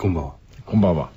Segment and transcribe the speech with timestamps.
[0.00, 0.32] こんばんは。
[0.64, 1.10] こんばんは。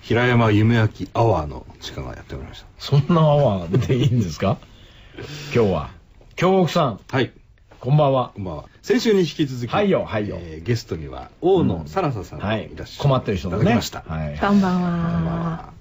[0.00, 2.66] 平山夢明アワーの時間がやってまいりました。
[2.78, 4.56] そんなアワーでいいんですか？
[5.54, 5.90] 今日は？
[6.36, 7.32] 京極さん、はい。
[7.78, 8.30] こんばんは。
[8.34, 8.64] こんばんは。
[8.80, 13.02] 先週に引き続き、はいよはいよえーゲストには、大野さらささんがはいいらっしゃ。
[13.02, 13.74] 困ってる人いだね。
[13.74, 14.02] ました。
[14.08, 14.38] はい。
[14.38, 15.32] こんばんこんばんは。
[15.42, 15.72] は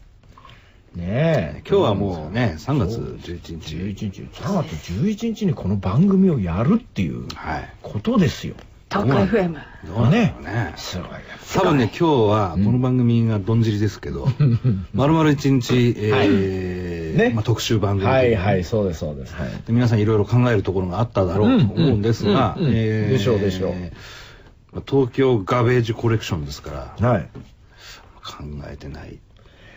[0.98, 1.64] ねえ。
[1.66, 3.76] 今日はもうね、3月11日。
[3.78, 4.22] 11日。
[4.42, 7.74] 3月11日にこの番組をやるっていうはい。
[7.82, 8.56] ことですよ。
[8.90, 9.54] 東京 FM。
[9.86, 10.74] どうなんだろうね。
[10.78, 11.08] すごい。
[11.54, 14.28] 多分ね、今日はこの番組がどんじりですけど、
[14.94, 19.34] まるまる一日、えーはいねまあ、特集番組はいではい、そうですそうです。
[19.36, 19.50] はい。
[19.50, 23.74] で皆さんいろいろ考えるところがあっただろうと思うんですが、うんうんうんえーでしょうでしょう
[24.72, 27.30] まあ東京ガベージコレクションですから、はい。
[28.24, 29.20] 考えてない。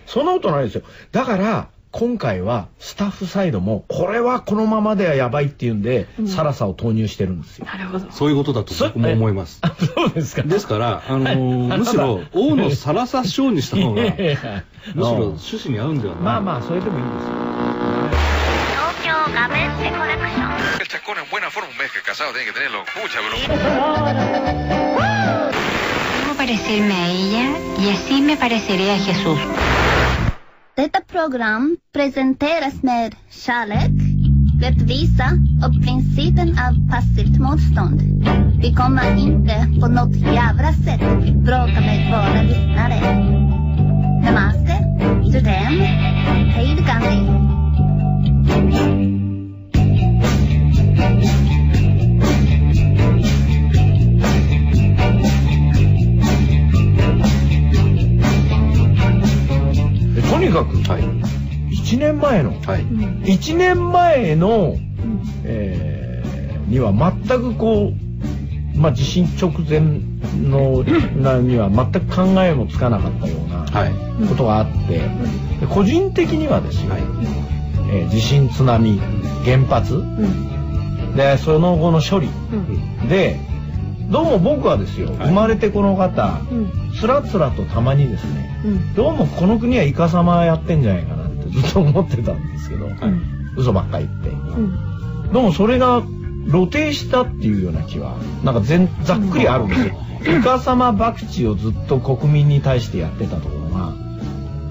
[0.06, 0.82] そんなことないですよ。
[1.12, 7.66] だから、今回はスタッフサイドも、これはこのままではやばいっていうんで、サラサを投入してるんですよ。
[7.66, 8.10] なるほど。
[8.10, 9.58] そういうことだと僕も思います。
[9.62, 10.42] あ、そうですか。
[10.42, 14.16] ですから、あのーむしろ、大野サラサ賞にした方が、むし
[14.94, 17.34] ろ趣旨に合うんではないまあまあ、それでもいいんですよ。
[18.70, 22.84] 東京ガベッセコレクション El chascón en buena forma, un mes que casado tiene que tenerlo.
[22.94, 23.36] Pucha, pero...
[26.20, 29.38] Debo parecerme a ella y así me pareceré a Jesús.
[30.78, 33.90] Detta program presenteras med kärlek,
[34.62, 35.24] rättvisa
[35.64, 38.00] och principen av passivt motstånd.
[38.62, 41.00] Vi kommer inte på något jävla sätt
[41.34, 43.00] bråka med våra lyssnare.
[44.24, 44.74] Namaste,
[45.24, 45.80] Judem,
[46.54, 47.38] hej Gandhi.
[60.38, 61.02] とにかく、はい。
[61.74, 62.82] 1年前の、はい。
[62.82, 64.76] 1年前の、
[65.44, 66.28] えー
[66.68, 67.94] には全くこ
[68.74, 69.80] う、まあ、地震直前
[70.50, 70.84] の
[71.16, 74.28] なには全く考えもつかなかったようなはい。
[74.28, 74.98] ことがあって、
[75.60, 77.02] で個人的にはですよ、はい。
[77.90, 79.00] えー地震津波
[79.46, 81.16] 原発うん。
[81.16, 82.56] でその後の処理う
[83.04, 83.08] ん。
[83.08, 83.40] で
[84.08, 86.92] どうも僕はですよ、はい生まれてこの方うん。
[86.98, 88.94] つらつらとたまにですねうん。
[88.94, 92.94] どうもこの国はイカサマやってんじゃないかなってずっと 思ってたんですけど、はい。
[93.56, 94.30] 嘘ばっかり言って。
[94.30, 95.32] うん。
[95.32, 96.02] どうもそれが
[96.50, 98.14] 露呈したっていうような気は
[98.44, 99.94] なんか全ざっくりあるんですよ。
[100.38, 101.14] イカサマ博
[101.44, 103.92] 打をずっと国民に対してやってたところが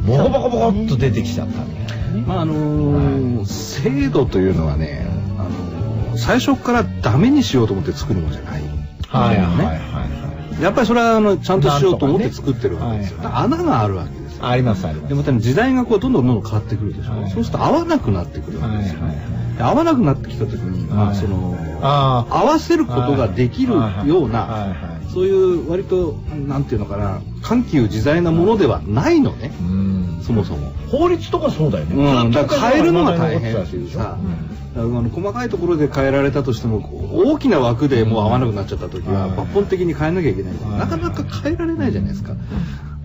[0.05, 2.23] ボコボコボコっと出てきちゃったみたいなね。
[2.27, 5.05] まああのー制度というのはね、
[5.37, 8.61] あのー最初からダメにしようと思って作るものじゃない。
[9.09, 10.61] はいはいはいねはい。
[10.61, 13.17] やっぱりそれはあのちゃんとしようと思って作ってるわけですよ。
[13.17, 14.45] なんとか穴があるわけですよ。
[14.47, 15.09] ありますあります。
[15.09, 17.11] でまた時代がこうどんどんどんどん変わってくるでしょ。
[17.13, 19.01] はいそうすると合わなくなってくるわけですよ。
[19.01, 24.86] はいはいはいで合わなくなってきた時に、まあはいそのあ合わせることができるようなはい
[25.17, 26.13] そういう割と
[26.47, 29.51] なんていうのかな緩急自在なものではないのね。
[29.61, 30.71] うんそもそも。
[30.91, 31.95] 法律とかそうだよね。
[31.95, 36.87] うん、だから変えるのが大変残っていうさ、うんあの細かいところで変えられたとしても
[37.25, 42.33] 大きな枠でもう合わなくなっちゃった時はうん抜本的に変えなきゃいけないんでうんなかなか変えられないじゃないですか。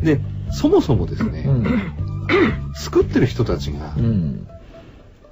[0.02, 1.66] でそもそもですね、うん
[2.74, 4.46] 作ってる人たちがうん。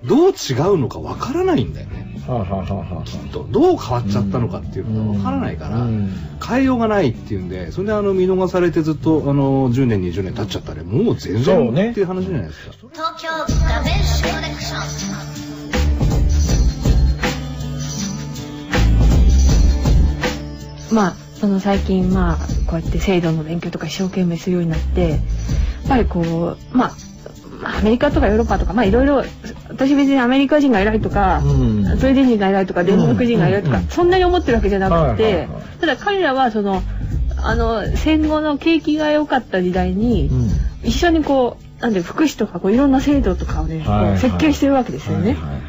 [0.05, 2.23] どう違うのかわからないんだよね。
[2.27, 6.13] はあ、はあはあはあ、きっとどう変わっちゃったのかっていうのがわからないから、うん
[6.47, 12.73] 変えようがないっていうんでそれであの見逃されてずっとあの10年20年経っちゃったらもう全然そうねっていう話じゃないですか。
[12.73, 14.77] 東京ガベッセコレクショ
[15.37, 15.51] ン
[20.95, 25.21] まあ、その最近、まあ、こうやって制度の勉強とか一生懸命するようになって、やっ
[25.89, 26.93] ぱりこう、まあ、
[27.61, 29.23] まあアメリカとかヨーロッパとか、まあいろいろ、
[29.81, 31.85] 私別にアメリカ人が偉いとか、うん。
[31.99, 33.87] スウェーデン人が偉いとか、デンマーク人が偉いとか、うん。
[33.89, 36.83] そんなに思ってるわけじゃなくてはい、ただ彼らはその、
[37.39, 40.51] あの、戦後の景気が良かった時代に、うん。
[40.87, 43.83] 一緒にこう、なんで福祉とかこういろんな制度とかをね、
[44.19, 45.33] 設計してるわけですよね。
[45.33, 45.61] はいはい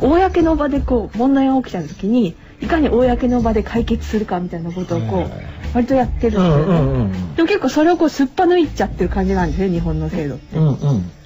[0.00, 6.64] 公の場でこう問題が起きた時にいかに公の場で解決するかみたいなことをこう、はいはいはい割とやってるんですよね。
[6.64, 10.56] うんうんうんでも結構それをこうすっぱ抜いちゃってる感じなんですね日本の制度って。
[10.56, 10.76] うんうん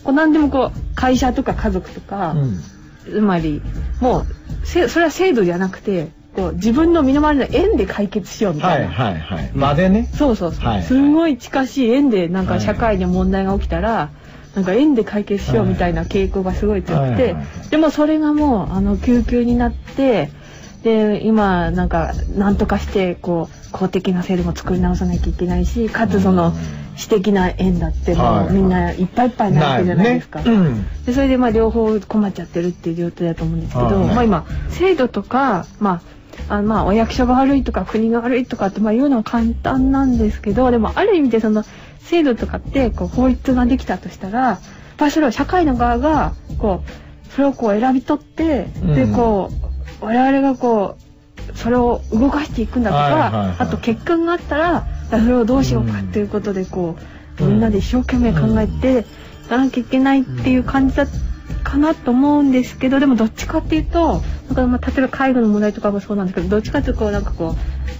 [0.04, 2.60] こう何でもこう会社とか家族とか、うん
[3.04, 3.62] つまり
[4.00, 4.26] もう
[4.66, 8.88] せそれは制度じゃなくてこう自分の身の回りの縁で解決しようみたいな。
[8.88, 9.52] はいはいはい。
[9.54, 10.10] 場でね。
[10.12, 14.10] そうそうそう、はいすごい近しい縁でなんか社会に問題が起きたら、
[14.54, 20.30] なんか縁で解決しようみたいな傾向がすごい強くて、はいはいはいでもそれがもうあの救急になって
[20.84, 26.52] で今なんか何とかしてこう公的な制度も作り直さなきゃいけないしかつその
[26.94, 30.40] 私的な縁だってはいもうみんないっぱいいっぱいになってるじゃないですか。
[30.40, 30.56] なるね。
[30.56, 31.04] うん。
[31.06, 36.02] でそれでまあ両方困っちゃってるっていう状態だと思うんですけど、はいまあ今制度とかま
[36.48, 41.64] ああまあお役所が悪いとか国が悪いとかってまあ言うのは簡単なんですけどでもある意味でその
[42.00, 44.60] 制度とかってこう法律ができたとしたらやっ
[44.98, 49.12] ぱりそれを社会の側がこうそれをこう選び取って、でうん。
[49.12, 49.73] こう
[50.04, 56.96] 我々がこうそれを動かしていくんだとか、はいはいはいあと結果があったらそれをどうしようかっていうことでこ
[57.40, 57.50] う、うん。
[57.50, 59.06] みんなで一生懸命考えて
[59.44, 61.06] いかなきゃいけないっていう感じだ
[61.62, 67.56] かなと思うんですけどでもどっちかっていうとなんかまあ例えば介護の問題とかもそうなんですけどどっちかっていうとこうなんかこ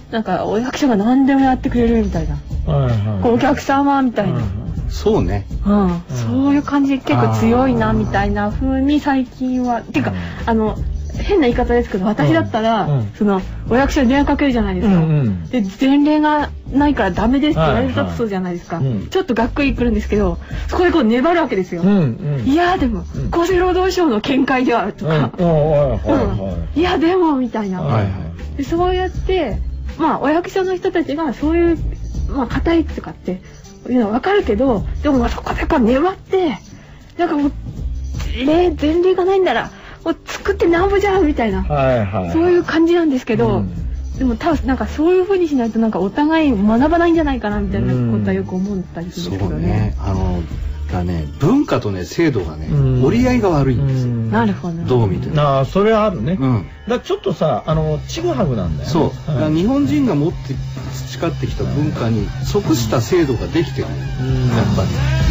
[0.09, 2.37] うなんかお役所が何でもやってくれるみたいな、
[2.71, 3.23] はいはい。
[3.23, 4.41] こうお客様みたいな、
[4.87, 5.45] そうね。
[5.65, 6.03] うん。
[6.07, 10.13] そういう感じで結構強いなみたいな風に最近はっていうか
[10.45, 10.77] あの
[11.23, 13.11] 変な言い方ですけど私だったら、うんうん。
[13.13, 15.49] そのお役所に電話かけるじゃないですか、うんうん。
[15.49, 18.11] で前例がないからダメですって言われたはいはい。
[18.11, 19.07] とそうじゃないですか、うん。
[19.07, 22.45] ちょっとがっくりくるんですけどそこでこう粘るわけですよ、うんうん。
[22.45, 23.03] いやでも、ん。
[23.31, 25.31] 厚生労働省の見解ではとか、
[26.75, 28.57] いやでもみたいな、はいはい。
[28.57, 29.59] でそうやって
[29.97, 31.77] まあお役所の人たちがそういう
[32.29, 33.41] まあ硬いとかって
[33.89, 36.57] いうのは分かるけどでもまあそこでこう粘って
[37.17, 37.51] なんかもう
[38.35, 39.71] 例前例がないんなら
[40.05, 42.31] もう作ってなんぼじゃんみたいな、はいはい。
[42.31, 44.17] そういう感じなんですけど、うん。
[44.17, 49.67] でも多分なんかそういう風にしないとなんかお互い学ばないんじゃないかなみたいなことはよく思ったりするんですけどそうね。
[49.67, 49.95] ね。
[49.99, 50.41] あの
[50.93, 53.03] だね文化とね制度がね、うん。
[53.03, 54.31] 折り合いが悪いんですよ、うん。
[54.31, 54.83] なるほど。
[54.85, 55.35] どう見ても。
[55.35, 56.67] なあそれはあるね、うん。
[56.87, 58.93] らちょっとさあのちぐはぐなんだよね。
[58.93, 60.53] そう、だから日本人が持って
[61.09, 63.87] 培ってきた文化に即した制度ができてる、
[64.21, 64.47] うん。
[64.55, 65.24] やっぱり。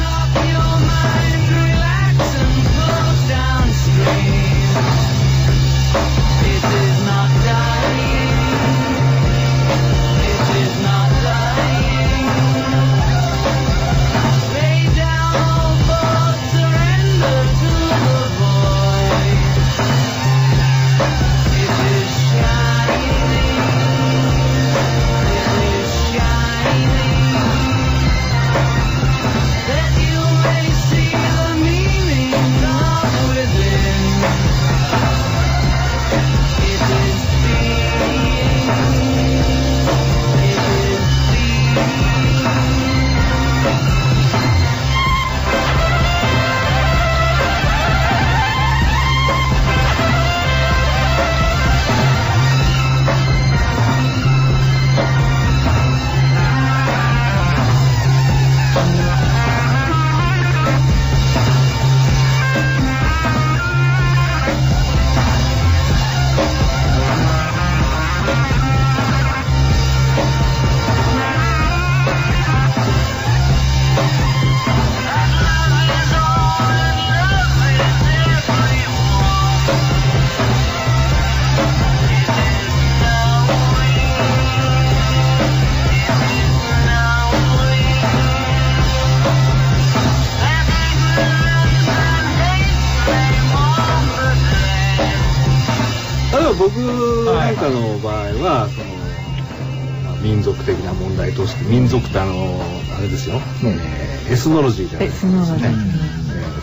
[101.35, 102.61] として民族ってあの
[102.97, 104.33] あれですよ、えー。
[104.33, 105.69] エスノロジーじゃないですか、エスノロジー。
[105.69, 106.05] えー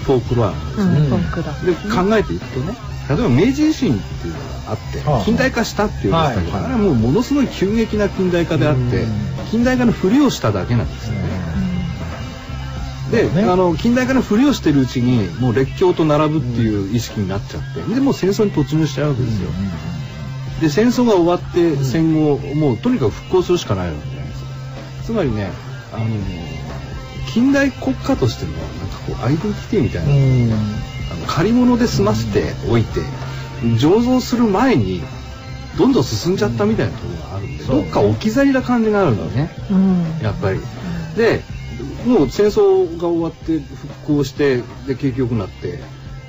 [0.02, 1.06] フォークロアうん、うん。
[1.06, 1.54] フォークだ。
[1.62, 2.74] で考えていくとね
[3.08, 5.24] 例えば明治維新っていうのがあって、はあ。
[5.24, 6.66] 近代化したっていうんですけど、はい。
[6.66, 9.12] あれはもうものすごい急激な近代化であって、うん。
[9.52, 11.22] 近代化のふりをしただけなんですよね。
[13.12, 13.44] で、ね。
[13.44, 19.50] あの近代化のふりをしてるうちにもう列強と並ぶっていう意識になっちゃってでもう戦争に突入しちゃうわけですよ。
[20.62, 24.16] で戦争が終わって戦後もうとにかく復興するしかないわけ。
[24.16, 24.21] で。
[25.04, 25.52] つまりね
[25.94, 26.06] あの
[27.34, 30.52] 近代国家としてのなんかこうアイデンティティみたいな、うん
[31.12, 33.02] あの借り物で済ませておいて
[33.78, 35.02] 醸造する前に
[35.78, 40.20] どんどん進んじゃったみたいなところがあるんで、どっか置き去りな感じがあるんだよねうん。
[40.22, 40.60] やっぱり。
[41.16, 41.42] で
[42.06, 45.80] もう戦争が終わって復興してで景気良くなって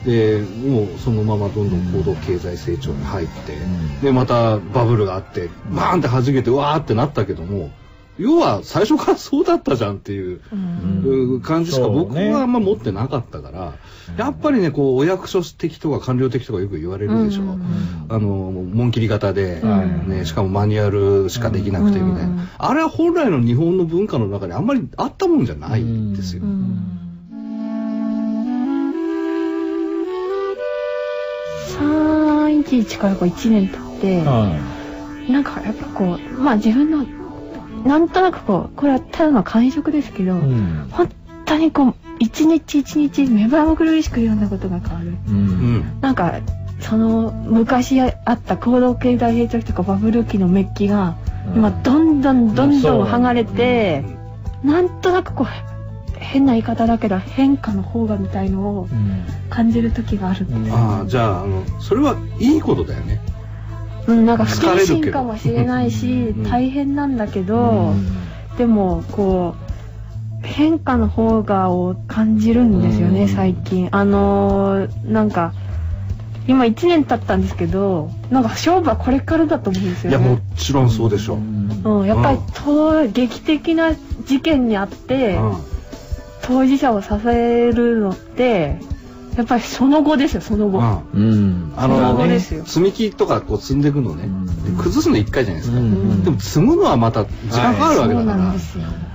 [0.05, 7.71] でもうそのままどんどん高度経済成長に入って、んでまたバブルがあってバーンって弾けてわーってなったけども
[8.19, 10.41] 要は最初からそうだったじゃんっていう。
[11.43, 13.75] 感じしか僕はあんま持ってなかったから、
[14.17, 18.07] やっぱりねこうお役所的とか官僚的とかよく言われるでしょ、うん。
[18.09, 22.49] あの紋切り型で、うんね、しかもマニュアルしかできなくてみたいな、うん。
[22.59, 26.99] あれは本来の日本の文化の中にあんまりあったもんじゃないんですよ、うん。
[31.79, 34.59] 311からこう1年経って、は
[35.29, 37.07] なんかやっぱこうまあ自分の
[37.85, 40.89] なんとなくこうこれはただの感触ですけど、いうん。
[40.91, 41.09] 本
[41.45, 45.17] 当にこう一日一日目まぐるしくいろんなことが変わる。
[45.29, 45.77] ううん。
[45.79, 46.41] んなんか
[46.81, 51.17] その昔あった高度経済成長期とかバブル期のメッキが
[51.55, 54.05] 今どんどんどんどん剥がれて
[54.65, 59.25] なんとなくこう変な言い方だけど変化の方がみたいのをうん。
[59.51, 60.73] 感じる時がある、うん。
[60.73, 63.21] ああじゃああのそれはいいことだよね
[64.07, 67.95] うん、なんか不謹慎かもしれないしうん大変なんだけど、
[68.59, 69.55] でもこ
[70.43, 73.29] う変化の方がを感じるんですよね、うん。
[73.29, 73.89] 最近。
[73.93, 75.53] あのーなんか
[76.49, 80.19] 今1年経ったんですけどなんか勝負はこれからだと思うんですよね。
[80.19, 83.95] いやもちろんそうでしょう、うん、やっぱりと劇的な
[84.25, 85.73] 事件にあって、うん。
[86.43, 88.79] 当事者を支えるのって
[89.37, 90.79] やっぱりその後ですよその後、
[91.15, 91.23] うん。
[91.23, 91.73] うん。
[91.77, 92.65] あそのの後ですよ。
[92.65, 94.47] 積み木とかこう積んでいくのね、うん。
[94.77, 96.23] で崩すの1回じゃないですか、うん。
[96.23, 98.85] でも積むのはまた時間かかるわけだそうからなんですよ。
[98.85, 99.12] うん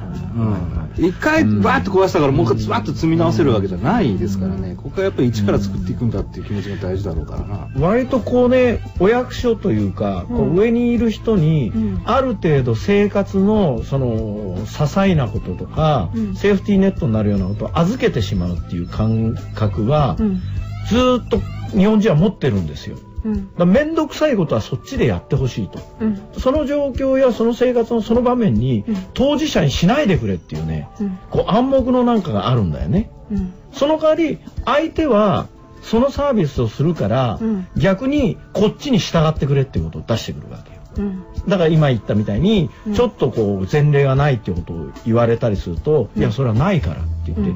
[0.97, 4.75] 一回バーッと壊したからもう一回バーッと積み直せるわけじゃないですからね。
[4.75, 7.43] ここはやっぱり一から作っていくんだっていう気持ちが大事だろうから。
[7.45, 12.01] な割とこうねお役所というか、こう上にいる人に、うん。
[12.05, 16.35] ある程度生活のその些細なこととか、うん。
[16.35, 20.41] セーフティーネットになるようなことを預けてしまうっていう感覚は、うん。
[20.87, 21.39] ずーっと
[21.77, 22.97] 日本人は持ってるんですよ。
[23.27, 23.55] うん。
[23.55, 25.79] だ面倒くさいことはそっちでやってほしいと。
[25.99, 26.21] うん。
[26.39, 28.95] その状況やその生活のその場面に、うん。
[29.13, 31.19] 当事者にしないでくれっていうね、うん。
[31.29, 33.11] こう暗黙のなんかがあるんだよね。
[33.29, 33.53] うん。
[33.73, 35.47] その代わり相手は
[35.81, 37.67] そのサービスをするから、うん。
[37.75, 40.81] 逆にこっちに従ってくれっていうことを出してくるわけよ。
[40.97, 41.23] うん。
[41.49, 42.93] だから今言ったみたいに、うん。
[42.93, 46.21] ちょっとこう前例がないってことを言われたりすると、うん。
[46.21, 47.53] いやそれはないからって言って、う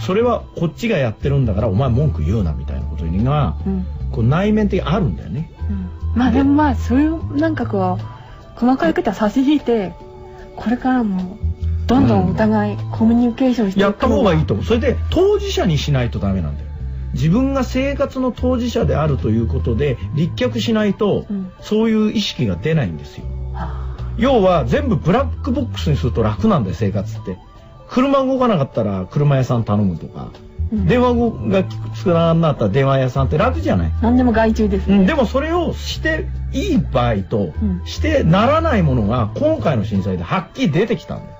[0.00, 5.50] それはこっちがやってるんだからお前文句言うなみたいなことがうんこう内面的にあるんだよね。
[5.68, 9.92] うんまあでもまあそういうなんかこう細かいことは差し引いて
[10.56, 11.38] これからも
[11.86, 14.64] どんどんお互いコミュニケーションしていくやった方がいいと思思う。
[14.64, 16.68] それで当事者にしないとダメなんだよ。
[17.14, 23.24] 自分が生活の当事者であるということで立脚しないと、うんそういう意識が出ないんですよ。
[23.54, 27.38] あ要は全部ブラックボックスにすると楽なんだよ生活って
[27.88, 31.14] 車動かなかったら車屋さん頼むとか、うん電話
[31.48, 37.82] がつながんなったら電話屋さんって楽じゃない、何でも外注ですね、うん、でもそれをしていい場合と、うん。
[37.84, 41.36] してならないものが今回の震災ではっきり出てきたんだよ。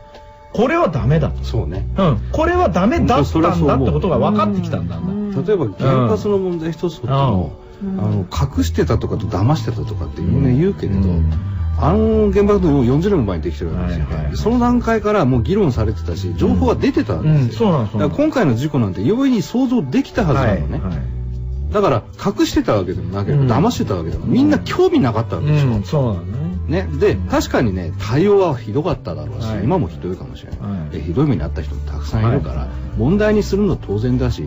[0.52, 1.86] これはダメだと、そうね。
[1.96, 5.44] うん、これはダメだったんだってことが分かってきたんだ、うん。
[5.44, 8.00] 例えば原発の問題一つとっても、うん。
[8.00, 8.26] あの
[8.58, 14.36] 隠してたとかと騙してたとかってみんな言うけれど、うんあの原爆の40年も前にできてるわけですよ、はいはいはい。
[14.36, 21.72] その段階からもう議論されてたし情報が出てたんですよ、そうなんですだから今回の事故なんて容易に想像できたはずなのね、はいはい。
[21.72, 23.50] だから隠してたわけでもなければ、うん。
[23.66, 26.50] 騙してたわけでもみんな興味なかったわけでしょ、うん、そうなんだね。
[26.70, 29.64] ね、で確かにね対応はひどかっただろうし、はい。
[29.64, 30.90] 今もひどいかもしれない、はい。
[30.90, 32.68] でひどい目に遭った人もたくさんいるから、はい。
[32.96, 34.44] 問題にするのは当然だし、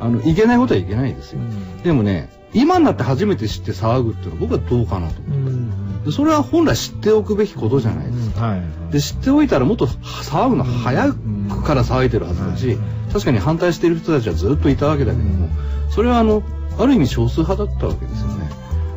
[0.00, 1.40] あのいけないことはいけないですよ、
[1.82, 5.70] でもね今になって初めて知って騒ぐっていうのは僕はどうかなと思ううん。
[5.70, 5.77] で
[6.12, 12.78] それは本来知っておくべきことじゃないですか、はいで知っておいたらもっと騒ぐの早くから騒いでるはずだし、はい
[13.12, 15.48] 確かに反対している人たちはずっといたわけだけども、
[15.90, 16.42] それはあの
[16.78, 18.50] ある意味少数派だったわけですよね。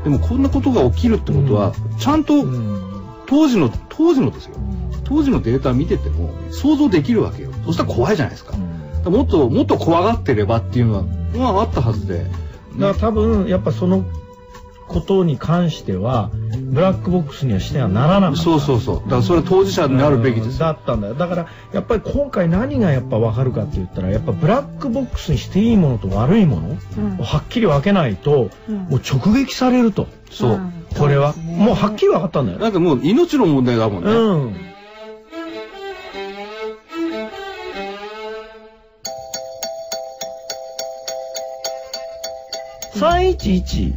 [0.03, 2.91] でもこんなことが起きるってことは、ちゃんとうん。
[3.25, 4.55] 当時の当時のですよ。
[5.05, 7.51] 当時のデータ見てても想像できるわけよ。
[7.65, 8.57] そしたら怖いじゃないですか,、
[9.09, 11.03] もっともっと怖がってればっていうのは
[11.33, 12.25] まああったはずで、
[12.77, 14.03] だから多分やっぱその
[14.91, 16.29] ことに関しては
[16.71, 18.41] ブラックボックスにはしてはならなかった。
[18.41, 18.95] そうそうそう。
[18.97, 20.59] だからそれは当事者になるべきです。
[20.59, 21.13] よだったんだよ。
[21.15, 27.19] だからやっぱり今回何がやっぱ分かるかって言ったらやっぱブラックボックスにしていいものと悪いものうん。
[27.19, 28.75] をはっきり分けないとうん。
[28.75, 30.07] もう直撃されると。
[30.29, 30.85] そう、ん。
[30.97, 31.33] これは。
[31.33, 32.59] もうはっきり分かったんだよ。
[32.59, 34.71] だってもう命の問題だもんね、うん。
[43.01, 43.93] 311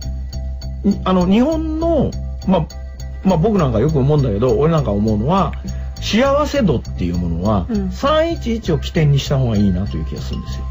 [1.04, 2.10] あの日本の
[2.46, 2.68] まあ
[3.24, 5.52] まあ僕なんかよく思うんだけど俺なんか思うのは
[6.04, 7.88] 幸せ度っていうものは、うん。
[7.88, 10.64] 311を起点にした方がいいなという気がするんですよ。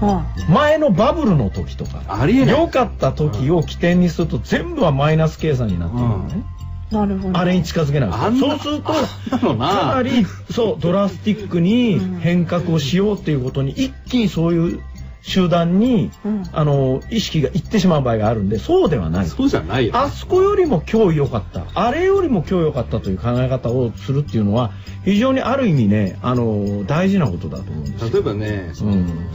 [0.00, 2.60] は前のバブルの時とかありえない。
[2.60, 6.44] 良かった時を起点にすると全部はマイナス計算になっているのね、
[6.90, 7.38] あなるほど。
[7.38, 8.10] あれに近づけない。
[8.38, 14.80] そうするとかなりそうドラスティックに変革をしようっていうことに一気にそういう
[15.26, 16.44] 集団に、うん。
[16.52, 19.26] あの意識がいってしまう場合があるんでそうではない。
[19.26, 21.64] そうじゃないよあそこよりも今日良かった。
[21.74, 24.72] あれよりも今日良かったという考え方をするっていうのは
[25.04, 28.12] 非常にある意味ねあの大事なことだと思うんですよ。
[28.12, 29.26] 例えばね、うん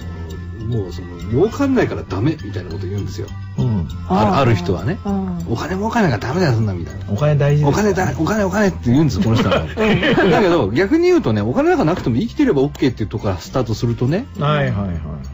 [0.65, 3.27] もうその儲かんないからダメみたいなこと言うんですよ。
[3.57, 3.87] うん。
[4.07, 4.99] あるある人はね。
[5.05, 5.45] うん。
[5.49, 7.05] お金儲かんないからダメだよそんなみたいな。
[7.11, 9.65] お金大事ですお金だお金お金って言うんですこの人は。
[9.75, 14.93] だけど逆に言うとねお金なんかなくても生きてれば OK っていうところからスタートするとねはいはいはいは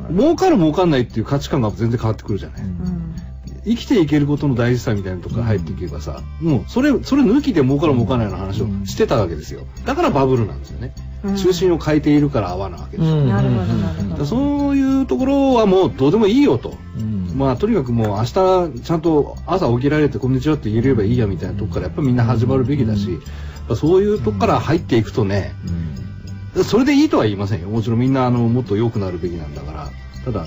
[0.09, 0.13] い。
[0.13, 3.15] 儲かる儲かんないっていう価値観が全然変わってくるじゃない、うん
[3.65, 9.61] 生きていけることの大事さみたいなとこから入っていけばさ、もうそれそれ抜きで儲かる儲かんないの話をしてたわけですよ。
[9.85, 10.93] だからバブルなんですよね、
[11.23, 11.35] うん。
[11.35, 13.29] 中心を変えているから泡なわけですよ、うん。
[13.29, 14.25] なるほどなるほど。
[14.25, 17.31] そういうところはもうどうでもいいよと、うん。
[17.35, 18.33] まあとにかくもう明日
[18.83, 23.19] ちゃんと朝起きられてこんにちはって言えればいいやみたいなとこからやっぱみんな始まるべきだし、
[23.75, 25.53] そういうとこから入っていくとね、
[26.63, 27.69] それでいいとは言いませんよ。
[27.69, 29.89] もちろんみんなあのもっと良くなるべきなんだから。
[30.23, 30.45] ただ、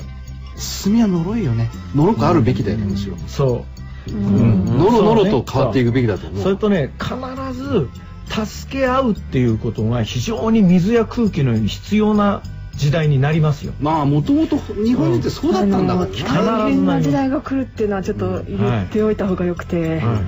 [0.59, 1.71] 進みは呪いよね。
[1.95, 3.17] 呪くあるべきだよね、むしろ。
[3.27, 3.65] そ
[4.09, 4.65] ううん。
[4.65, 6.43] のろのろと変わっていくべきだと思う。
[6.43, 7.15] それとね必
[7.53, 7.89] ず
[8.29, 12.43] 助け合うっていうことが非常に水や空気のように必要な
[12.75, 13.73] 時代になりますよ。
[13.81, 16.43] まあもともと日本人ってそうだったんだから必ずな。
[16.43, 20.23] 大変な時代が来るっていうのはちょっと言っておいた方がよくて、は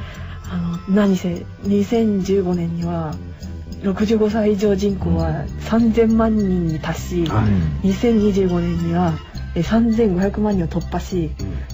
[0.50, 3.14] あの何せ2015年には
[3.82, 7.44] 65歳以上人口は3000万人に達し、は
[7.82, 11.30] い2025年にはえ3500万人を突破し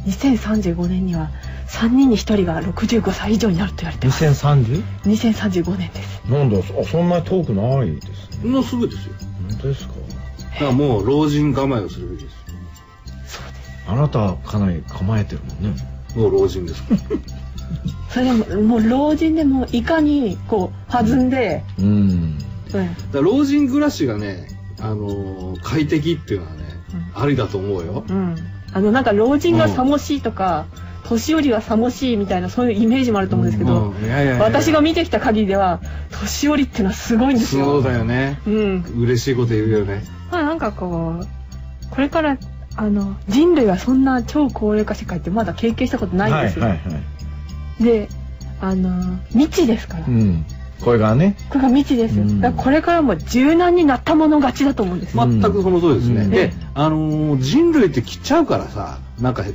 [0.06, 1.30] 2035年には
[1.68, 4.82] 3人に1人が65歳以上になると言われてます 2030?
[5.04, 8.50] 2035年ですなんだそそんなに遠くないですね。
[8.50, 9.14] もうすぐですよ。
[9.50, 9.94] 本当ですか？
[10.54, 12.36] だからもう老人構えをするべきです
[13.86, 15.78] あなたはかなり構えてるもんね。
[16.16, 16.22] よ。
[16.22, 17.00] もう老人ですから。
[18.10, 21.86] それでももう老人でもいかにこう弾んで、うん。
[21.86, 22.38] うん
[23.12, 24.48] だ老人暮らしがね、
[24.80, 26.64] あのー快適っていうのはね、
[27.14, 28.04] ありだと思うよ。
[28.08, 28.36] うん、
[28.72, 30.66] あのなんか老人がさもしいとか、
[31.08, 33.94] 年寄りがさもしいみたいなそういうイメージもあると思うんですけど、
[34.40, 37.64] 私が見てきた限りでは年寄りっていうのはすごいんですよ。
[37.64, 38.40] そうだよね。
[38.46, 38.84] うん。
[38.98, 40.04] 嬉しいこと言うよね。
[40.30, 41.26] まあなんかこう
[41.90, 42.38] これから
[42.76, 46.64] あの人類はそんな超高齢化世界ってまだ経験したことないんですよ。
[46.64, 46.98] はいはいは
[47.80, 47.84] い。
[47.84, 48.08] で
[48.60, 50.44] あの未知ですから、うん。
[50.80, 51.36] これがね。
[51.48, 52.24] これが未知ですよ。
[52.24, 55.26] うんだからこれからも柔軟になったもの勝ちだと思うんですよ。
[55.26, 56.22] 全くその通りですね。
[56.22, 59.52] うんで、あのー人類って切っちゃうからさ、なんか不思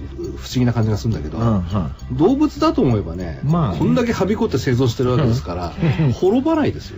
[0.55, 5.73] 議な感じがするんだけど、うんは動物だと思えばね、まあねこんだけはびこって生存してるわけですから、
[6.13, 6.97] 滅ばないですよ。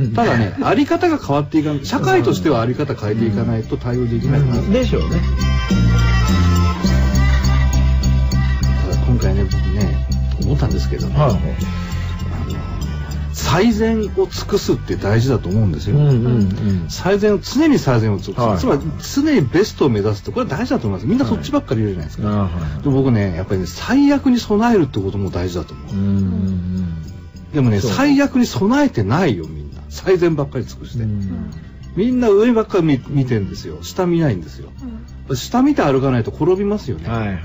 [0.00, 0.08] い。
[0.14, 4.62] ただね、あり方が変わっていかない、社会としてはあり方変えていかないと対応できないかな。
[4.62, 5.20] でしょうね。
[8.86, 10.06] ただ今回ね、僕ね、
[10.44, 11.91] 思ったんですけどね、はい。
[13.32, 15.96] 最善を尽くすって大事だと思うんですよ。
[15.96, 16.86] うんうんうん。
[16.88, 18.58] 最善を常に最善を尽くす、はい。
[18.58, 18.80] つまり
[19.14, 21.06] 常にベストを目指すってこれは大事だと思います。
[21.06, 22.82] みんなそっちばっかり言うじゃないですか、あはい。
[22.82, 27.02] でも僕ねやっぱりね最悪に備えるってことも大事だと思う、うんうん
[27.52, 29.82] でもね最悪に備えてないよみんな。
[29.90, 31.50] 最善ばっかり尽くして、うん。
[31.96, 33.82] みんな上ばっかり見見てるんですよ。
[33.82, 34.70] 下見ないんですよ。
[35.34, 37.44] 下見て歩かないと転びますよね、はいはいはい。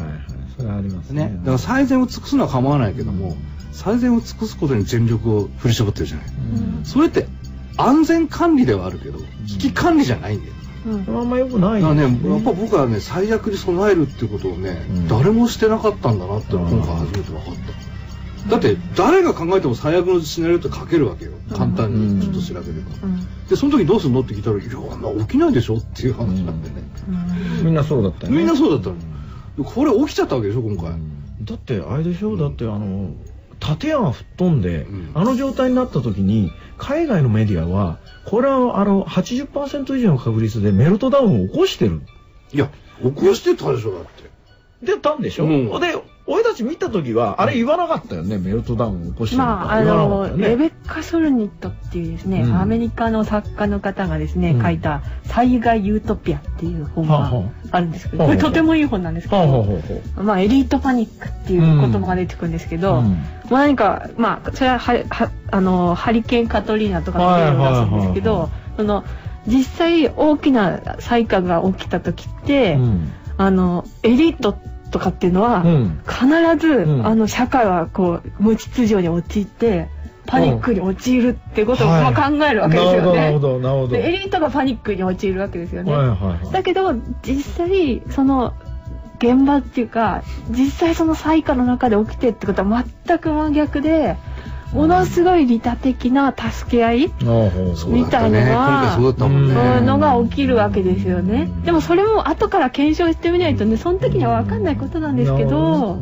[0.55, 1.25] それはありますね。
[1.25, 1.37] ね。
[1.39, 3.35] だから最善を尽くすのは構わないけども
[3.77, 7.27] 最善を尽くすことに全力を振り絞ってるじゃないうんそれって
[7.77, 10.53] 安全管理ではあるけど危機管理じゃないんだよ
[10.87, 17.55] うんあんま良くないだからですね、やっぱ僕はね、最悪に備えるってことをね、うん誰もしてなかったんだなってうん今回初めて分かっ
[18.45, 18.51] た。
[18.51, 21.33] だって、誰が考えても最悪のシナリオって書けるわけよ。
[21.51, 22.91] 簡単うんにちょっと調べれば。
[23.03, 26.75] うんで、その時どうするのって聞いたら、いや、あんな起きないでしょっていう話なんでね。
[27.63, 28.37] みんなそうだったよね。
[28.37, 28.95] みんなそうだったの。
[28.95, 29.03] で
[29.65, 30.91] これ起きちゃったわけでしょ、今回。
[31.43, 33.09] だってあれでしょ、だってあの
[33.59, 35.11] 建屋が吹っ飛んで、うん。
[35.13, 42.01] あの状態になった時に海外のメディアはこれはあの80%以上の確率でメルトダウンを起こしてる。
[42.53, 42.69] いや、
[43.01, 44.29] 起こしてたでしょ、だって。
[44.85, 45.79] でたんでしょ、うん。
[45.79, 45.95] で
[46.29, 52.61] 俺たち見た時はあれ言わなかったよね、メルトダウンを起こしてまあ、あの、ね、レベッカ・ソルニットっていうですね、うん。
[52.61, 54.61] アメリカの作家の方がですね、うん。
[54.61, 57.31] 書いた災害ユートピアっていう本が
[57.71, 59.65] あるんですけど、これとてもいい本なんですけど、
[60.17, 63.23] まあ、エリートパニックっていう言葉が出てくるんですけど、うん。
[63.49, 69.03] まあ何か、まあ、それはははあのハリケーンカトリーナとかの例を出すんですけどはいはいはいはい、その
[69.47, 73.13] 実際大きな災禍が起きた時って、うん。
[73.37, 74.57] あのエリート
[74.91, 75.99] とかっていうのは、うん。
[76.07, 76.27] 必
[76.59, 77.05] ず、うん。
[77.07, 79.89] あの社会はこう無秩序に陥って
[80.25, 82.11] パニックに陥るってことを、はい。
[82.11, 83.39] まあ、考えるわけですよなるほね。
[83.39, 83.87] どなるほど。
[83.89, 85.91] でエリートがパニックに陥るわけですよね。
[85.91, 86.07] はい。
[86.09, 88.53] はいはいだけど実際その
[89.19, 94.15] 現場っていうか実際その災禍の中で起きてってことは全く真逆で
[94.73, 96.97] ものすごい利他的な助け合い。
[97.87, 101.49] みたいのは今回そういうのが起きるわけですよね。
[101.63, 105.99] でもそれも後から検証してみないとねその時には分かんないことなんですけど。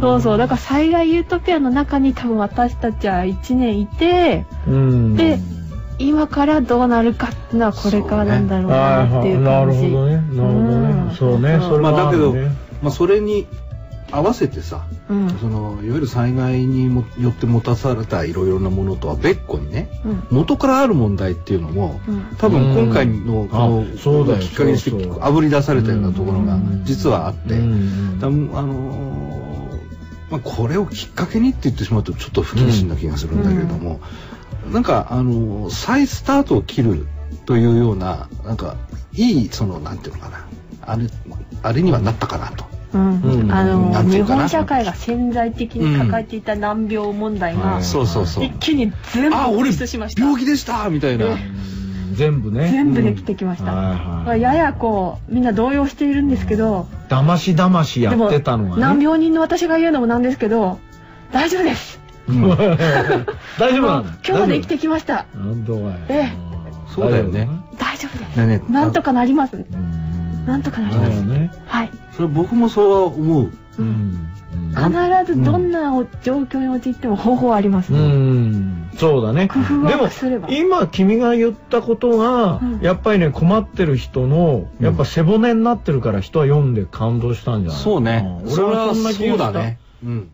[0.00, 5.16] そうそうだから災害ユートピアの中に多分私たちは1年いてうん。
[5.16, 5.38] で
[5.98, 9.90] 今からどうなるかっていうのはこれからなんだろうはいなっていうはいなる感じ。
[9.90, 10.14] ほどね。
[10.16, 11.08] なるほどうん。
[11.08, 11.14] ね。
[11.14, 12.50] そうねそれまあはだけどね
[12.82, 13.46] まあそれに
[14.12, 15.30] 合わせてさ、うん。
[15.38, 20.26] そのいわゆる災害にもよって持たされたいろいろなものとは別個にねうん。
[20.30, 22.36] 元からある問題っていうのもうん。
[22.38, 24.38] 多分今回のこのあそうだよ。
[24.40, 25.18] きっかけにしてそうそう。
[25.22, 26.84] あぶり出されたようなところがうん。
[26.84, 28.18] 実はあって、うん。
[28.20, 29.22] だあのー
[30.32, 34.00] まあ、これをきっかけにって言ってしまうとちょっと不謹慎な気がするんだけれども、
[34.70, 37.06] なんかあの再スタートを切る
[37.44, 38.76] というようななんか
[39.12, 40.46] いいそのなんていうのかな
[40.80, 41.06] あれ
[41.62, 42.71] あれにはなったかなと。
[42.94, 43.20] うん。
[43.22, 47.82] うんあの日本社会が潜在的に抱えていた難病問題がうん。
[47.82, 48.44] そうそうそう。
[48.44, 50.22] 一気に全部あ俺放出しました。
[50.22, 51.26] 病気でしたみたいな。
[52.14, 52.70] 全部ね。
[52.70, 54.40] 全部できてきました、はいはい。
[54.40, 58.82] ややこうみんな動揺しているんですけど、だましだましやってたのがね。
[58.82, 60.78] 難病人の私が言うのもなんですけど
[61.32, 62.00] 大丈夫です。
[62.28, 64.10] 大丈夫なんだ。
[64.10, 65.26] もう今日まで生きてきました。
[65.34, 66.32] なんとかやええ。
[66.94, 67.48] そうだよね。
[67.78, 68.70] 大丈夫です。
[68.70, 69.56] なんとかなります。
[69.56, 69.91] うん
[70.46, 71.50] なんとかなりだますよね。
[71.66, 73.50] はいそれ僕もそうは思う。
[73.78, 74.28] うん。
[74.74, 79.48] 必ずどんなお状況に陥っても方法はあります、うん、そうだね。
[79.48, 87.80] 工夫でもはすれば今君が言ったことが、うんやっぱりね困ってる人のやっぱ背骨になってるから人は読んで感動したんじゃない？
[87.80, 88.20] そうね。
[88.20, 89.44] んそれ俺ははそんな気がした。
[89.44, 89.78] そうだね。
[90.04, 90.32] うん。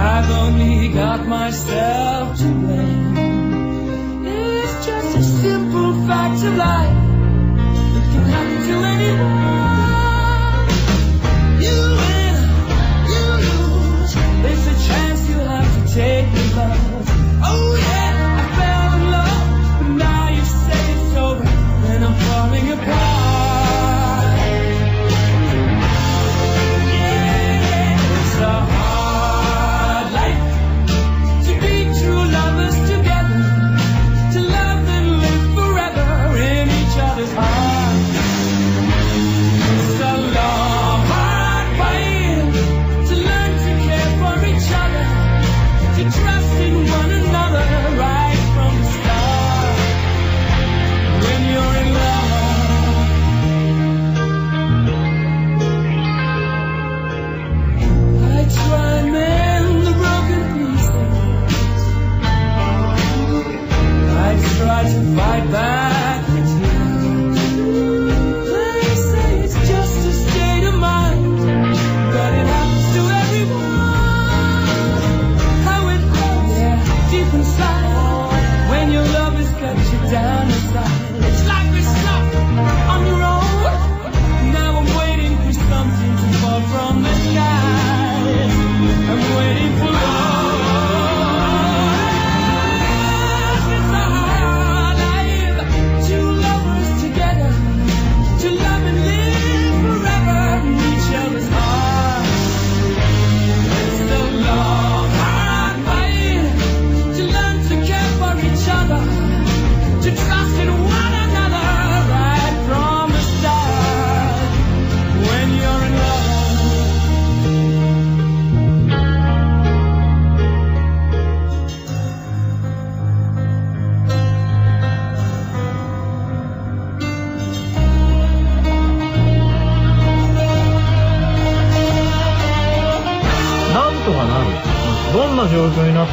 [0.00, 3.16] I've only got myself to blame.
[4.26, 6.97] It's just a simple fact of life.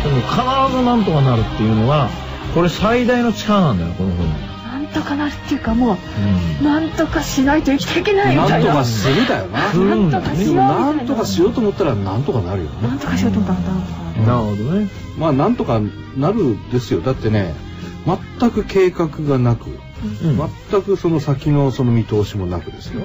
[0.06, 2.10] 状況になっても必ずなんとかなるっていうのが、
[2.54, 4.28] これ最大の力なんだよ、この本。
[4.65, 5.98] なんとかなるっていうかも
[6.62, 9.72] うなんとかしないと生きていけないみたいななんとかするだよな。
[9.72, 12.88] するんだねでもなんとかしようと思ったらなんとかなるよね。
[12.88, 14.89] なんとかしようと思ったらなんとかなるほどね。
[15.18, 15.82] まあなんとか
[16.15, 17.02] なるですよ。
[17.02, 17.54] だってね、
[18.39, 20.38] 全く計画がなく、うん
[20.72, 23.02] 全くその先のその見通しもなくですよ。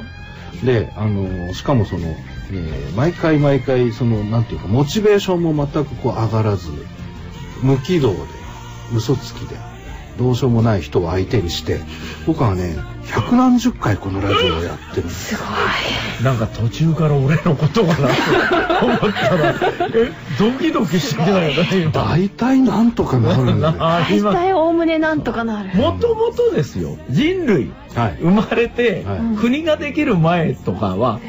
[0.64, 2.14] で、あの、しかもその、
[2.52, 6.70] えー毎回毎回その、なんていうか、モチベーションも全くこう上がらず、
[7.62, 8.18] 無軌道で、
[8.94, 9.56] 嘘つきで、
[10.18, 11.80] どうしようもない人を相手にして、
[12.26, 15.36] 僕はね、百何十回このラジオをやってるんです。
[15.36, 18.08] すごいなんか途中から俺のことかな
[18.78, 19.54] と思ったら、
[19.94, 21.90] え、ドキドキしてきたよね、今。
[22.04, 23.74] 大体なんとかなるんだよ。
[23.78, 28.18] 大体おおむねなんとかなるもともとですよ、人類、はい。
[28.20, 31.20] 生まれて、はい国ができる前とかは、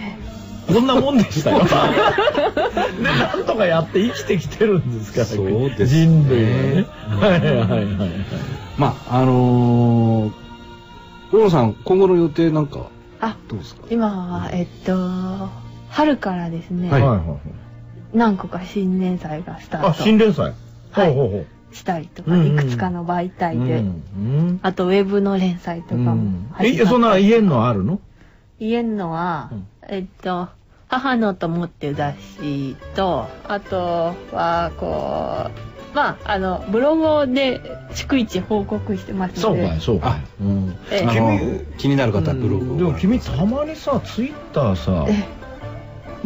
[0.73, 1.63] こんなもんでしたよ。
[1.65, 5.85] で、なんとかやって生きてきてるんですから、そうですね。
[5.87, 6.85] 人類はね。
[7.19, 8.09] はいはいはいはい。
[8.77, 10.31] まあ、あのー、
[11.33, 12.87] 大野さん、今後の予定なんか、
[13.19, 13.83] あどうですか？
[13.91, 15.49] 今はえっと
[15.89, 17.21] 春からですね、はいはいはい。
[18.13, 20.03] 何個か新年祭がスタあ、ート。
[20.03, 20.53] 新連載？
[20.91, 21.07] はい。
[21.07, 21.37] ほうほうほ
[21.71, 21.75] う。
[21.75, 22.41] したりとか、うん。
[22.41, 23.81] うんいくつかの媒体で、う
[24.19, 26.45] んあとウェブの連載とかもうん。
[26.61, 27.99] えそんな言えんのあるの？
[28.59, 29.67] 言えんのは、うん。
[29.87, 30.47] えっと
[30.91, 35.49] 母の友っていう雑誌とあとはこ
[35.93, 37.61] うまああのブログで
[37.93, 40.17] 逐一報告してますそうかいそうか。
[40.17, 40.77] いうん。
[40.91, 41.39] ええあの
[41.77, 45.27] 気になる方はブログをでも君たまにさツイッターさえ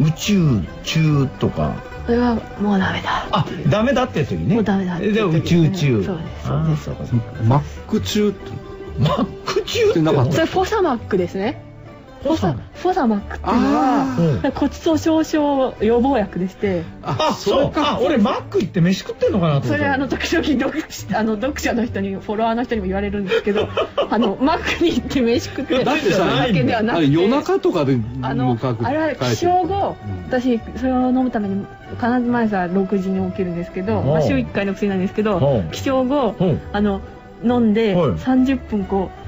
[0.02, 1.76] 宇宙中とか。
[2.06, 3.28] それはもうダメだ。
[3.30, 4.54] あダメだって時ね。
[4.54, 5.12] もうダメだって。
[5.12, 6.04] で宇宙中。
[6.04, 6.90] そうですそうです。
[6.90, 8.38] あーそうかマック中って。
[8.98, 10.32] マック中ってなかった。
[10.32, 11.65] それフォサマックですね
[12.22, 14.42] フォサフォサマックっていうのあうん。
[14.42, 16.82] は骨粗鬆症予防薬でして。
[17.02, 23.68] あそうあ俺マック行って飯食ってんのかなと思ったそれあの時々読あの読者の人にフォロワーの人にも言われるんですけど
[24.10, 30.24] あのマックに行って飯食ってだってさだけではなくて夜中とかであのも書くあれは起床後、うん。
[30.26, 31.66] 私それを飲むために
[32.00, 36.60] 必ず毎朝6時に起きるんですけど、まあ、週1回の薬なんですけど起床後うん。
[36.72, 37.00] あの
[37.44, 38.10] 飲んではい。
[38.12, 39.25] 30分こう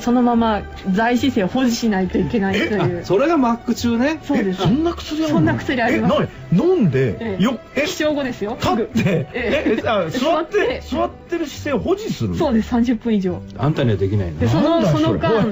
[0.00, 3.00] そのまま在姿勢を保持しないといけないという。
[3.02, 4.20] あそれがマック中ね？
[4.24, 4.62] そうです。
[4.62, 5.34] えそんな薬あるの？
[5.38, 6.28] そんな薬あります。
[6.52, 7.42] 飲んでええ。
[7.42, 7.82] よえ？
[7.82, 9.28] 起床後ですよ立って？
[9.32, 9.80] ええ。
[9.84, 10.82] えあ 座って。
[10.88, 12.34] 座座ってる姿勢を保持する？
[12.36, 13.40] そうです30分以上。
[13.58, 15.42] あんたにはできないねでそのなんだその間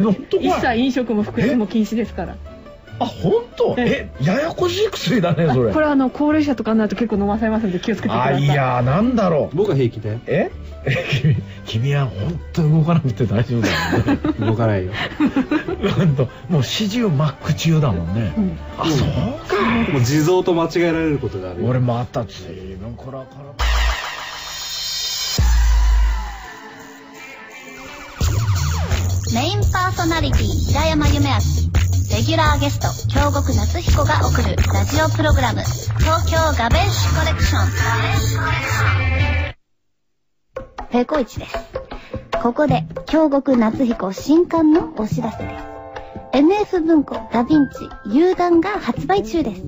[0.40, 2.36] 一切飲食も服薬も禁止ですから
[3.00, 3.74] あ本当？
[3.78, 5.72] ええややこしい薬だねそれ。
[5.72, 8.34] これはあの高齢者とかになると結構飲まされますので気をつけてください。
[8.34, 9.56] あいやーなんだろう。
[9.56, 10.50] 僕は平気だよえ？
[10.84, 10.96] え
[11.66, 14.18] 君君は本当に動かなくて大丈夫だよね。
[14.46, 14.92] 動かないよ。
[15.96, 18.58] なんともう始終マック中だもんね、うん。
[18.78, 19.08] あそう
[19.48, 19.92] か。
[19.92, 21.68] もう地蔵と間違えられることがあるよ。
[21.68, 23.48] 俺また随分こらから
[29.34, 31.34] メインパーソナリティ平山夢明
[32.10, 37.68] レギュラーゲスト京極夏彦が送るラジオプログラム東京ガベッシュコレクション。
[40.90, 41.56] ペコイチです。
[42.42, 45.64] ここで京極夏彦新刊のお知らせです。
[46.38, 49.62] NF 文庫ダヴィンチ有段が発売中です。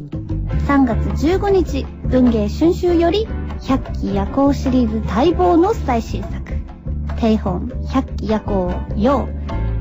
[0.66, 3.26] 3月15日文芸春秋より
[3.62, 6.34] 百鬼夜行シリーズ待望の最新作。
[7.20, 9.28] 定本百鬼夜行陽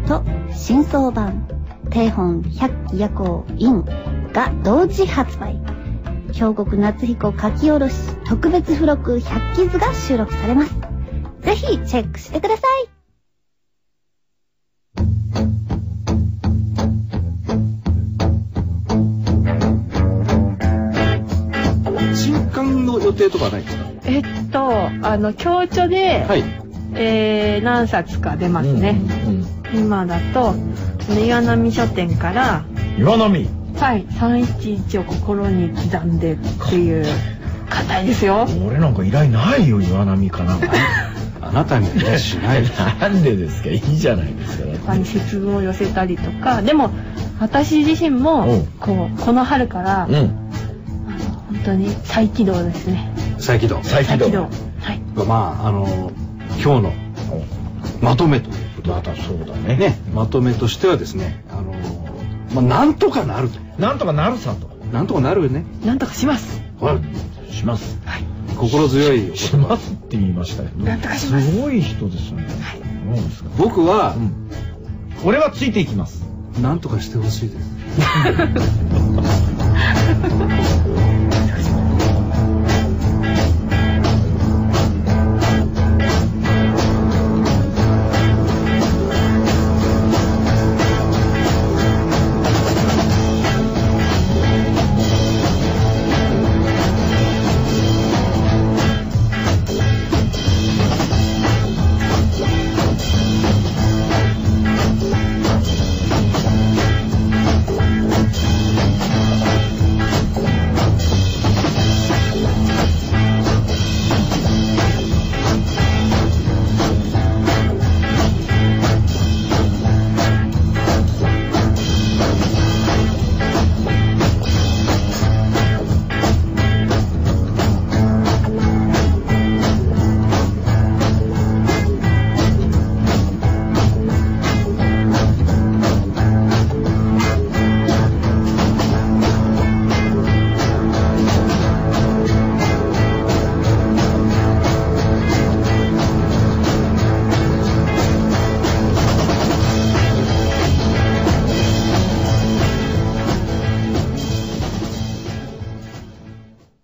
[0.07, 1.58] と新装版。
[1.89, 3.83] 定本百鬼夜行陰
[4.33, 5.59] が同時発売。
[6.31, 10.75] 京極夏彦書き下ろし特別付録百鬼図が収録されます。
[11.41, 12.89] ぜひチェックしてください。
[22.15, 23.83] 新刊の予定とかはないですか？
[24.05, 26.43] えっとあの共著で、はい。
[26.93, 28.99] えー何冊か出ますね、
[29.73, 29.79] うん。
[29.79, 30.53] 今だと
[31.17, 32.63] 岩波書店から
[32.97, 33.49] 岩波。
[33.77, 36.37] はい311を心に刻んでっ
[36.69, 37.05] ていう
[37.69, 38.47] 硬いですよ。
[38.65, 40.67] 俺なんか依頼ないよ岩波かなんか。
[41.41, 42.63] あなたにはねしない。
[42.99, 43.69] なんでですか？
[43.69, 44.65] いいじゃないですか。
[44.85, 46.61] 他に節分を寄せたりとか。
[46.61, 46.91] でも
[47.39, 48.23] 私自身うん。
[48.23, 50.15] もこうこの春から、うん。
[50.15, 50.29] あの
[51.47, 53.09] 本当に再起動ですね。
[53.37, 53.79] 再起動。
[53.83, 54.25] 再起動。
[54.25, 54.41] 再起動。
[54.41, 54.47] は
[54.93, 55.01] い。
[55.27, 56.11] まああの
[56.61, 56.93] 今日の
[58.01, 58.55] まとめという。
[58.55, 59.75] ことまたそうだね。
[59.77, 59.97] ね。
[60.13, 61.73] まとめとしてはですねあの
[62.53, 63.59] まあなんとかなると。
[63.77, 64.69] なんとかなるさと。
[64.91, 65.65] なんとかなるよね。
[65.85, 66.61] なんとかします。
[66.81, 66.99] は
[67.49, 67.97] いします。
[68.57, 71.51] 心強いおしますって言いましたけどなんとかします。
[71.51, 72.47] すごい人ですよね。
[73.15, 73.49] そうですか？
[73.57, 74.49] 僕はうん。
[75.25, 76.23] 俺はついていきます。
[76.61, 77.69] なんとかしてほしいです